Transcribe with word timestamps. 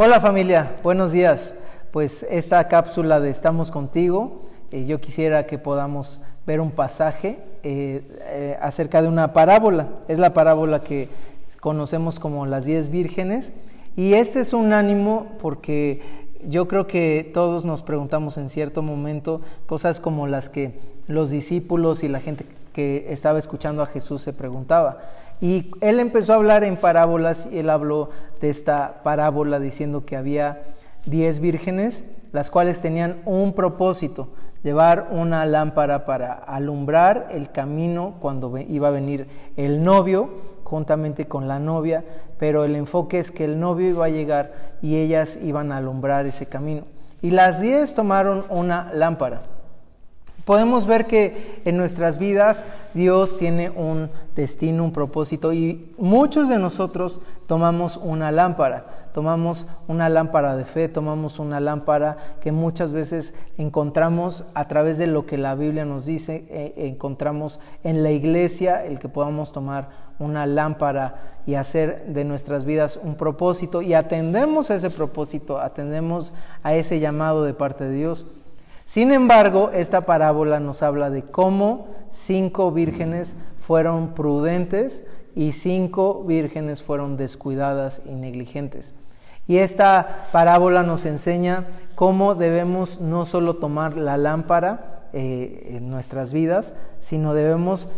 Hola 0.00 0.20
familia, 0.20 0.76
buenos 0.84 1.10
días. 1.10 1.56
Pues 1.90 2.24
esta 2.30 2.68
cápsula 2.68 3.18
de 3.18 3.30
Estamos 3.30 3.72
contigo, 3.72 4.42
eh, 4.70 4.86
yo 4.86 5.00
quisiera 5.00 5.44
que 5.44 5.58
podamos 5.58 6.20
ver 6.46 6.60
un 6.60 6.70
pasaje 6.70 7.40
eh, 7.64 8.08
eh, 8.20 8.56
acerca 8.62 9.02
de 9.02 9.08
una 9.08 9.32
parábola. 9.32 9.88
Es 10.06 10.20
la 10.20 10.32
parábola 10.32 10.84
que 10.84 11.08
conocemos 11.58 12.20
como 12.20 12.46
las 12.46 12.64
diez 12.64 12.90
vírgenes. 12.90 13.52
Y 13.96 14.14
este 14.14 14.38
es 14.38 14.52
un 14.52 14.72
ánimo 14.72 15.32
porque 15.42 16.27
yo 16.46 16.68
creo 16.68 16.86
que 16.86 17.30
todos 17.34 17.64
nos 17.64 17.82
preguntamos 17.82 18.36
en 18.36 18.48
cierto 18.48 18.82
momento 18.82 19.40
cosas 19.66 20.00
como 20.00 20.26
las 20.26 20.48
que 20.48 20.78
los 21.06 21.30
discípulos 21.30 22.04
y 22.04 22.08
la 22.08 22.20
gente 22.20 22.46
que 22.72 23.06
estaba 23.10 23.38
escuchando 23.38 23.82
a 23.82 23.86
Jesús 23.86 24.22
se 24.22 24.32
preguntaba. 24.32 24.98
Y 25.40 25.70
él 25.80 26.00
empezó 26.00 26.32
a 26.32 26.36
hablar 26.36 26.64
en 26.64 26.76
parábolas 26.76 27.48
y 27.50 27.58
él 27.58 27.70
habló 27.70 28.10
de 28.40 28.50
esta 28.50 29.02
parábola 29.02 29.60
diciendo 29.60 30.04
que 30.04 30.16
había 30.16 30.62
diez 31.06 31.40
vírgenes, 31.40 32.04
las 32.32 32.50
cuales 32.50 32.80
tenían 32.80 33.20
un 33.24 33.52
propósito, 33.52 34.28
llevar 34.62 35.08
una 35.10 35.46
lámpara 35.46 36.04
para 36.04 36.32
alumbrar 36.32 37.28
el 37.30 37.50
camino 37.50 38.16
cuando 38.20 38.56
iba 38.58 38.88
a 38.88 38.92
venir 38.92 39.28
el 39.56 39.84
novio 39.84 40.57
juntamente 40.68 41.26
con 41.26 41.48
la 41.48 41.58
novia, 41.58 42.04
pero 42.38 42.64
el 42.64 42.76
enfoque 42.76 43.18
es 43.18 43.30
que 43.30 43.44
el 43.44 43.58
novio 43.58 43.88
iba 43.88 44.04
a 44.04 44.10
llegar 44.10 44.52
y 44.82 44.96
ellas 44.96 45.38
iban 45.42 45.72
a 45.72 45.78
alumbrar 45.78 46.26
ese 46.26 46.46
camino. 46.46 46.82
Y 47.22 47.30
las 47.30 47.60
diez 47.60 47.94
tomaron 47.94 48.44
una 48.50 48.92
lámpara 48.92 49.42
podemos 50.48 50.86
ver 50.86 51.06
que 51.06 51.60
en 51.66 51.76
nuestras 51.76 52.16
vidas 52.16 52.64
Dios 52.94 53.36
tiene 53.36 53.68
un 53.68 54.08
destino, 54.34 54.82
un 54.82 54.94
propósito 54.94 55.52
y 55.52 55.92
muchos 55.98 56.48
de 56.48 56.58
nosotros 56.58 57.20
tomamos 57.46 57.98
una 57.98 58.32
lámpara, 58.32 59.10
tomamos 59.12 59.66
una 59.88 60.08
lámpara 60.08 60.56
de 60.56 60.64
fe, 60.64 60.88
tomamos 60.88 61.38
una 61.38 61.60
lámpara 61.60 62.16
que 62.40 62.50
muchas 62.50 62.94
veces 62.94 63.34
encontramos 63.58 64.46
a 64.54 64.68
través 64.68 64.96
de 64.96 65.06
lo 65.06 65.26
que 65.26 65.36
la 65.36 65.54
Biblia 65.54 65.84
nos 65.84 66.06
dice, 66.06 66.46
eh, 66.48 66.72
encontramos 66.78 67.60
en 67.84 68.02
la 68.02 68.10
iglesia 68.10 68.86
el 68.86 68.98
que 68.98 69.10
podamos 69.10 69.52
tomar 69.52 69.90
una 70.18 70.46
lámpara 70.46 71.40
y 71.46 71.56
hacer 71.56 72.06
de 72.06 72.24
nuestras 72.24 72.64
vidas 72.64 72.98
un 73.02 73.16
propósito 73.16 73.82
y 73.82 73.92
atendemos 73.92 74.70
a 74.70 74.76
ese 74.76 74.88
propósito, 74.88 75.60
atendemos 75.60 76.32
a 76.62 76.74
ese 76.74 77.00
llamado 77.00 77.44
de 77.44 77.52
parte 77.52 77.84
de 77.84 77.92
Dios. 77.92 78.26
Sin 78.88 79.12
embargo, 79.12 79.70
esta 79.74 80.00
parábola 80.00 80.60
nos 80.60 80.82
habla 80.82 81.10
de 81.10 81.22
cómo 81.22 81.88
cinco 82.08 82.72
vírgenes 82.72 83.36
fueron 83.60 84.14
prudentes 84.14 85.04
y 85.34 85.52
cinco 85.52 86.24
vírgenes 86.24 86.82
fueron 86.82 87.18
descuidadas 87.18 88.00
y 88.06 88.14
negligentes. 88.14 88.94
Y 89.46 89.58
esta 89.58 90.28
parábola 90.32 90.84
nos 90.84 91.04
enseña 91.04 91.66
cómo 91.96 92.34
debemos 92.34 92.98
no 92.98 93.26
solo 93.26 93.56
tomar 93.56 93.98
la 93.98 94.16
lámpara 94.16 95.02
eh, 95.12 95.74
en 95.76 95.90
nuestras 95.90 96.32
vidas, 96.32 96.74
sino 96.98 97.34
debemos 97.34 97.90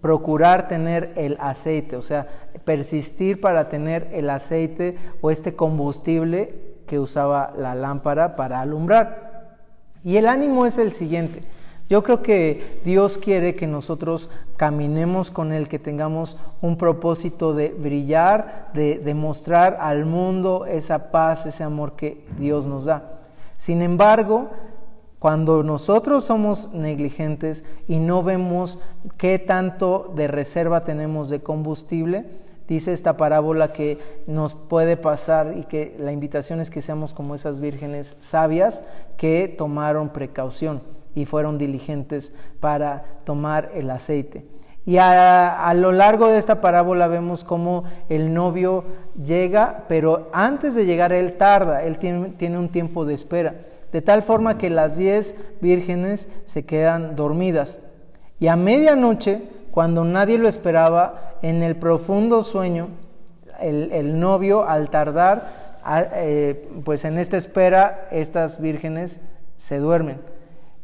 procurar 0.00 0.68
tener 0.68 1.12
el 1.16 1.38
aceite, 1.40 1.96
o 1.96 2.02
sea, 2.02 2.28
persistir 2.64 3.40
para 3.40 3.68
tener 3.68 4.10
el 4.12 4.30
aceite 4.30 4.96
o 5.20 5.32
este 5.32 5.56
combustible 5.56 6.76
que 6.86 7.00
usaba 7.00 7.52
la 7.58 7.74
lámpara 7.74 8.36
para 8.36 8.60
alumbrar. 8.60 9.25
Y 10.06 10.18
el 10.18 10.28
ánimo 10.28 10.66
es 10.66 10.78
el 10.78 10.92
siguiente. 10.92 11.40
Yo 11.88 12.04
creo 12.04 12.22
que 12.22 12.80
Dios 12.84 13.18
quiere 13.18 13.56
que 13.56 13.66
nosotros 13.66 14.30
caminemos 14.56 15.32
con 15.32 15.52
Él, 15.52 15.66
que 15.66 15.80
tengamos 15.80 16.38
un 16.60 16.78
propósito 16.78 17.54
de 17.54 17.70
brillar, 17.70 18.70
de 18.72 19.00
demostrar 19.04 19.78
al 19.80 20.06
mundo 20.06 20.64
esa 20.64 21.10
paz, 21.10 21.44
ese 21.46 21.64
amor 21.64 21.96
que 21.96 22.24
Dios 22.38 22.66
nos 22.66 22.84
da. 22.84 23.18
Sin 23.56 23.82
embargo, 23.82 24.50
cuando 25.18 25.64
nosotros 25.64 26.22
somos 26.22 26.72
negligentes 26.72 27.64
y 27.88 27.98
no 27.98 28.22
vemos 28.22 28.78
qué 29.16 29.40
tanto 29.40 30.12
de 30.14 30.28
reserva 30.28 30.84
tenemos 30.84 31.30
de 31.30 31.42
combustible, 31.42 32.26
Dice 32.68 32.92
esta 32.92 33.16
parábola 33.16 33.72
que 33.72 33.98
nos 34.26 34.54
puede 34.54 34.96
pasar 34.96 35.54
y 35.56 35.64
que 35.64 35.94
la 35.98 36.10
invitación 36.10 36.60
es 36.60 36.70
que 36.70 36.82
seamos 36.82 37.14
como 37.14 37.34
esas 37.34 37.60
vírgenes 37.60 38.16
sabias 38.18 38.82
que 39.16 39.46
tomaron 39.46 40.08
precaución 40.08 40.82
y 41.14 41.26
fueron 41.26 41.58
diligentes 41.58 42.34
para 42.60 43.04
tomar 43.24 43.70
el 43.74 43.90
aceite. 43.90 44.44
Y 44.84 44.98
a, 44.98 45.72
lo 45.74 45.90
largo 45.90 46.28
de 46.28 46.38
esta 46.38 46.60
parábola 46.60 47.08
vemos 47.08 47.42
cómo 47.42 47.84
el 48.08 48.32
novio 48.32 48.84
llega, 49.20 49.84
pero 49.88 50.28
antes 50.32 50.76
de 50.76 50.86
llegar 50.86 51.12
él 51.12 51.36
tarda, 51.36 51.82
él 51.82 51.98
tiene, 51.98 52.28
tiene 52.30 52.58
un 52.58 52.68
tiempo 52.68 53.04
de 53.04 53.14
espera, 53.14 53.54
de 53.90 54.00
tal 54.00 54.22
forma 54.22 54.58
que 54.58 54.70
las 54.70 54.96
diez 54.96 55.34
vírgenes 55.60 56.28
se 56.44 56.64
quedan 56.64 57.16
dormidas. 57.16 57.80
Y 58.38 58.46
a 58.46 58.54
medianoche 58.54 59.42
cuando 59.76 60.06
nadie 60.06 60.38
lo 60.38 60.48
esperaba, 60.48 61.34
en 61.42 61.62
el 61.62 61.76
profundo 61.76 62.44
sueño, 62.44 62.88
el, 63.60 64.18
novio 64.18 64.66
al 64.66 64.88
tardar, 64.88 65.82
eh, 66.14 66.66
pues 66.82 67.04
en 67.04 67.18
esta 67.18 67.36
espera, 67.36 68.08
estas 68.10 68.58
vírgenes 68.58 69.20
se 69.56 69.76
duermen. 69.76 70.22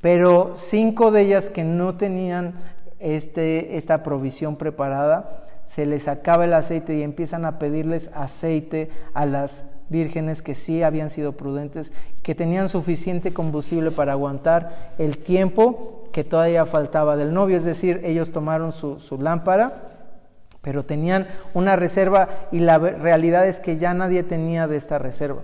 Pero 0.00 0.52
cinco 0.54 1.10
de 1.10 1.20
ellas 1.20 1.50
que 1.50 1.64
no 1.64 1.98
tenían 1.98 2.54
este, 2.98 3.76
esta 3.76 4.02
provisión 4.02 4.56
preparada, 4.56 5.44
se 5.64 5.84
les 5.84 6.08
acaba 6.08 6.46
el 6.46 6.54
aceite 6.54 6.96
y 6.96 7.02
empiezan 7.02 7.44
a 7.44 7.58
pedirles 7.58 8.10
aceite 8.14 8.88
a 9.12 9.26
las 9.26 9.66
vírgenes 9.90 10.40
que 10.40 10.54
sí 10.54 10.82
habían 10.82 11.10
sido 11.10 11.32
prudentes, 11.32 11.92
que 12.22 12.34
tenían 12.34 12.70
suficiente 12.70 13.34
combustible 13.34 13.90
para 13.90 14.12
aguantar 14.12 14.94
el 14.96 15.18
tiempo 15.18 15.97
que 16.12 16.24
todavía 16.24 16.66
faltaba 16.66 17.16
del 17.16 17.32
novio. 17.32 17.56
Es 17.56 17.64
decir, 17.64 18.00
ellos 18.04 18.32
tomaron 18.32 18.72
su, 18.72 19.18
lámpara, 19.20 19.82
pero 20.62 20.84
tenían 20.84 21.28
una 21.54 21.76
reserva 21.76 22.28
y 22.52 22.60
la 22.60 22.78
realidad 22.78 23.46
es 23.46 23.60
que 23.60 23.76
ya 23.76 23.94
nadie 23.94 24.22
tenía 24.22 24.66
de 24.66 24.76
esta 24.76 24.98
reserva. 24.98 25.42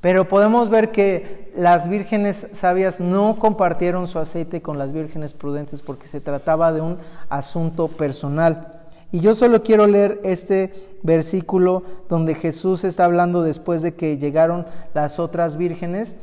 Pero 0.00 0.26
podemos 0.26 0.68
ver 0.68 0.90
que 0.90 1.52
las 1.56 1.88
vírgenes 1.88 2.48
sabias 2.50 3.00
no 3.00 3.38
compartieron 3.38 4.08
su 4.08 4.18
aceite 4.18 4.60
con 4.60 4.76
las 4.76 4.92
vírgenes 4.92 5.32
prudentes 5.32 5.80
porque 5.80 6.08
se 6.08 6.20
trataba 6.20 6.72
de 6.72 6.80
un 6.80 6.98
asunto 7.28 7.86
personal. 7.86 8.82
Y 9.12 9.20
yo 9.20 9.34
solo 9.34 9.62
quiero 9.62 9.86
leer 9.86 10.20
este 10.24 10.72
versículo 11.02 11.82
donde 12.08 12.34
Jesús 12.34 12.82
está 12.82 13.04
hablando 13.04 13.42
después 13.42 13.82
de 13.82 13.94
que 13.94 14.16
llegaron 14.16 14.66
las 14.94 15.18
otras 15.18 15.56
vírgenes, 15.56 16.16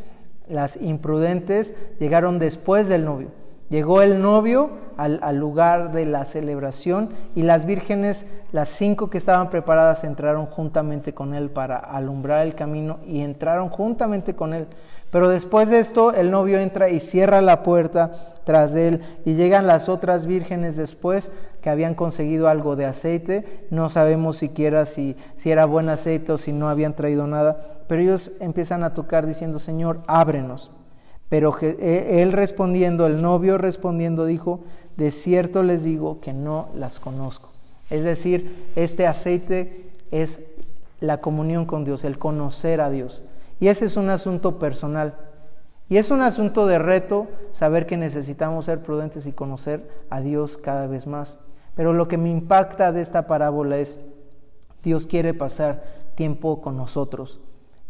las 0.50 0.76
imprudentes, 0.78 1.76
llegaron 2.00 2.40
después 2.40 2.90
del 2.90 3.06
novio. 3.06 3.30
Llegó 3.70 4.02
el 4.02 4.20
novio 4.20 4.72
al, 4.98 5.38
lugar 5.38 5.92
de 5.92 6.06
la 6.06 6.26
celebración 6.26 7.10
y 7.36 7.44
las 7.44 7.66
vírgenes, 7.66 8.26
las 8.52 8.68
cinco 8.68 9.12
que 9.12 9.20
estaban 9.20 9.52
preparadas, 9.52 10.04
entraron 10.04 10.48
juntamente 10.48 11.14
con 11.14 11.36
él 11.36 11.52
para 11.52 11.78
alumbrar 11.78 12.46
el 12.46 12.56
camino 12.56 12.98
y 13.06 13.22
entraron 13.22 13.70
juntamente 13.70 14.36
con 14.36 14.56
él. 14.56 14.68
Pero 15.12 15.30
después 15.30 15.70
de 15.70 15.80
esto, 15.80 16.14
el 16.14 16.32
novio 16.32 16.60
entra 16.60 16.90
y 16.90 17.00
cierra 17.00 17.42
la 17.42 17.62
puerta 17.62 18.12
tras 18.44 18.74
él 18.74 19.04
y 19.24 19.36
llegan 19.36 19.68
las 19.68 19.88
otras 19.88 20.26
vírgenes 20.26 20.76
después 20.76 21.32
que 21.62 21.70
habían 21.70 21.94
conseguido 21.94 22.50
algo 22.50 22.76
de 22.76 22.88
aceite. 22.88 23.68
No 23.70 23.90
sabemos 23.90 24.38
siquiera 24.38 24.88
si, 24.88 25.16
si 25.36 25.52
era 25.52 25.66
buen 25.66 25.90
aceite 25.90 26.32
o 26.32 26.38
si 26.40 26.54
no 26.54 26.70
habían 26.70 26.96
traído 26.96 27.28
nada, 27.28 27.58
pero 27.88 28.02
ellos 28.02 28.32
empiezan 28.40 28.84
a 28.84 28.96
tocar 28.96 29.28
diciendo, 29.28 29.60
Señor, 29.60 30.02
ábrenos. 30.08 30.74
Pero 31.30 31.56
e, 31.62 32.22
él 32.22 32.32
respondiendo, 32.32 33.06
el 33.08 33.22
novio 33.22 33.58
respondiendo, 33.58 34.26
dijo, 34.26 34.62
de 34.98 35.12
cierto 35.12 35.64
les 35.64 35.84
digo 35.84 36.20
que 36.20 36.34
no 36.34 36.70
las 36.76 37.00
conozco. 37.00 37.50
Es 37.90 38.04
decir, 38.04 38.68
este 38.76 39.08
aceite 39.08 39.92
es 40.12 40.42
la 41.00 41.22
comunión 41.22 41.66
con 41.66 41.86
Dios, 41.86 42.04
el 42.04 42.18
conocer 42.18 42.82
a 42.82 42.90
Dios. 42.90 43.24
Y 43.60 43.68
ese 43.68 43.86
es 43.86 43.98
un 43.98 44.10
asunto 44.10 44.60
personal. 44.60 45.16
Y 45.88 45.98
es 45.98 46.12
un 46.12 46.22
asunto 46.22 46.68
de 46.68 46.78
reto 46.78 47.28
saber 47.50 47.86
que 47.86 47.98
necesitamos 47.98 48.66
ser 48.66 48.82
prudentes 48.82 49.26
y 49.26 49.32
conocer 49.32 49.90
a 50.10 50.22
Dios 50.22 50.58
cada 50.58 50.86
vez 50.86 51.08
más. 51.08 51.40
Pero 51.76 51.94
lo 51.94 52.08
que 52.08 52.18
me 52.18 52.30
impacta 52.30 52.92
de 52.92 53.02
esta 53.02 53.26
parábola 53.26 53.78
es, 53.78 54.00
Dios 54.84 55.08
quiere 55.08 55.34
pasar 55.34 55.84
tiempo 56.16 56.62
con 56.62 56.78
nosotros. 56.78 57.40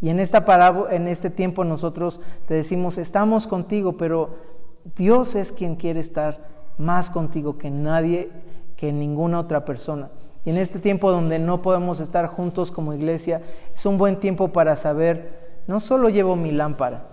Y 0.02 0.10
en, 0.10 0.20
esta 0.20 0.46
parábola, 0.46 0.96
en 0.96 1.08
este 1.08 1.30
tiempo 1.30 1.66
nosotros 1.66 2.22
te 2.48 2.54
decimos, 2.54 2.98
estamos 2.98 3.48
contigo, 3.48 3.98
pero 3.98 4.36
Dios 4.96 5.36
es 5.36 5.52
quien 5.52 5.76
quiere 5.76 6.00
estar 6.00 6.48
más 6.78 7.12
contigo 7.12 7.58
que 7.58 7.70
nadie, 7.70 8.30
que 8.78 8.94
ninguna 8.94 9.40
otra 9.40 9.66
persona. 9.66 10.10
Y 10.46 10.52
en 10.52 10.58
este 10.58 10.80
tiempo 10.80 11.12
donde 11.12 11.38
no 11.38 11.62
podemos 11.62 12.00
estar 12.00 12.28
juntos 12.28 12.72
como 12.72 12.94
iglesia, 12.94 13.42
es 13.74 13.86
un 13.86 13.98
buen 13.98 14.20
tiempo 14.20 14.50
para 14.50 14.76
saber 14.76 15.62
no 15.68 15.80
solo 15.80 16.10
llevo 16.10 16.36
mi 16.36 16.52
lámpara, 16.52 17.04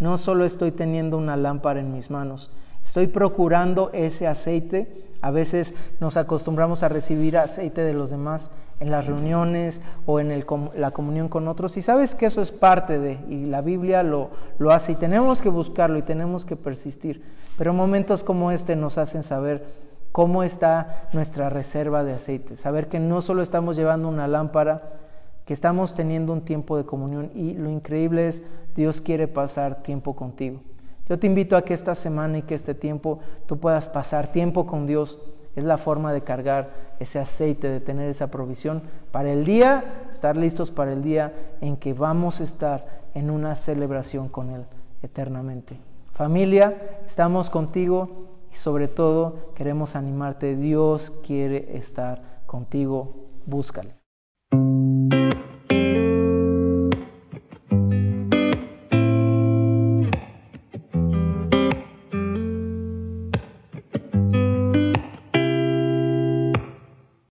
no 0.00 0.18
solo 0.18 0.44
estoy 0.44 0.72
teniendo 0.72 1.16
una 1.16 1.36
lámpara 1.36 1.80
en 1.80 1.92
mis 1.92 2.10
manos, 2.10 2.50
estoy 2.84 3.06
procurando 3.06 3.90
ese 3.92 4.26
aceite. 4.26 5.10
A 5.22 5.30
veces 5.30 5.74
nos 6.00 6.16
acostumbramos 6.16 6.82
a 6.82 6.88
recibir 6.88 7.38
aceite 7.38 7.82
de 7.82 7.94
los 7.94 8.10
demás. 8.10 8.50
En 8.82 8.90
las 8.90 9.06
reuniones 9.06 9.80
o 10.06 10.18
en 10.18 10.44
la 10.74 10.90
comunión 10.90 11.28
con 11.28 11.46
otros. 11.46 11.76
Y 11.76 11.82
sabes 11.82 12.14
que 12.14 12.26
eso 12.26 12.40
es 12.40 12.50
parte 12.50 12.98
de, 12.98 13.18
y 13.28 13.46
la 13.46 13.60
Biblia 13.60 14.02
lo, 14.02 14.30
lo 14.58 14.72
hace 14.72 14.92
y 14.92 14.96
tenemos 14.96 15.40
que 15.40 15.48
buscarlo 15.48 15.98
y 15.98 16.02
tenemos 16.02 16.44
que 16.44 16.56
persistir. 16.56 17.22
Pero 17.56 17.72
momentos 17.72 18.24
como 18.24 18.50
este 18.50 18.74
nos 18.74 18.98
hacen 18.98 19.22
saber 19.22 19.64
cómo 20.10 20.42
está 20.42 21.08
nuestra 21.12 21.48
reserva 21.48 22.02
de 22.02 22.14
aceite, 22.14 22.56
saber 22.56 22.88
que 22.88 22.98
no 22.98 23.20
solo 23.20 23.40
estamos 23.40 23.76
llevando 23.76 24.08
una 24.08 24.26
lámpara, 24.26 24.82
que 25.46 25.54
estamos 25.54 25.94
teniendo 25.94 26.32
un 26.32 26.42
tiempo 26.42 26.76
de 26.76 26.84
comunión 26.84 27.30
y 27.34 27.54
lo 27.54 27.70
increíble 27.70 28.26
es 28.26 28.42
Dios 28.74 29.00
quiere 29.00 29.28
pasar 29.28 29.82
tiempo 29.82 30.16
contigo. 30.16 30.60
Yo 31.08 31.18
te 31.18 31.26
invito 31.26 31.56
a 31.56 31.62
que 31.62 31.74
esta 31.74 31.94
semana 31.94 32.38
y 32.38 32.42
que 32.42 32.54
este 32.54 32.74
tiempo 32.74 33.20
tú 33.46 33.58
puedas 33.58 33.88
pasar 33.88 34.32
tiempo 34.32 34.66
con 34.66 34.86
Dios. 34.86 35.20
Es 35.54 35.64
la 35.64 35.78
forma 35.78 36.12
de 36.12 36.22
cargar 36.22 36.70
ese 36.98 37.18
aceite, 37.18 37.68
de 37.68 37.80
tener 37.80 38.08
esa 38.08 38.30
provisión 38.30 38.82
para 39.10 39.30
el 39.30 39.44
día, 39.44 40.06
estar 40.10 40.36
listos 40.36 40.70
para 40.70 40.92
el 40.92 41.02
día 41.02 41.32
en 41.60 41.76
que 41.76 41.92
vamos 41.92 42.40
a 42.40 42.44
estar 42.44 43.02
en 43.14 43.30
una 43.30 43.54
celebración 43.56 44.28
con 44.28 44.50
Él 44.50 44.64
eternamente. 45.02 45.78
Familia, 46.12 47.00
estamos 47.06 47.50
contigo 47.50 48.28
y 48.52 48.56
sobre 48.56 48.88
todo 48.88 49.52
queremos 49.54 49.96
animarte. 49.96 50.56
Dios 50.56 51.12
quiere 51.24 51.76
estar 51.76 52.42
contigo. 52.46 53.14
Búscale. 53.46 54.01